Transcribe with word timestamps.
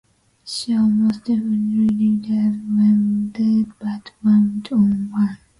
She 0.43 0.75
almost 0.75 1.25
defeated 1.25 1.77
Lady 1.77 2.15
Death 2.15 2.55
when 2.75 3.31
they 3.33 3.67
battled 3.79 4.15
one 4.23 4.65
on 4.71 5.11
one. 5.11 5.37